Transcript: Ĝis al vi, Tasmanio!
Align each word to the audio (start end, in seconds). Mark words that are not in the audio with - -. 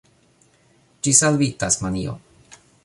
Ĝis 1.09 1.21
al 1.31 1.39
vi, 1.43 1.51
Tasmanio! 1.65 2.19